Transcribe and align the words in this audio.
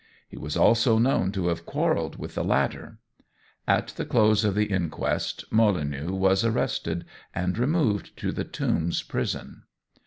He 0.27 0.35
was 0.35 0.57
also 0.57 0.97
known 0.97 1.31
to 1.33 1.49
have 1.49 1.67
quarrelled 1.67 2.15
with 2.17 2.33
the 2.33 2.43
latter. 2.43 2.97
At 3.67 3.89
the 3.89 4.03
close 4.03 4.43
of 4.43 4.55
the 4.55 4.65
inquest 4.65 5.45
Molineux 5.51 6.11
was 6.11 6.43
arrested, 6.43 7.05
and 7.35 7.55
removed 7.55 8.17
to 8.17 8.31
the 8.31 8.43
Tombs 8.43 9.03
prison. 9.03 9.61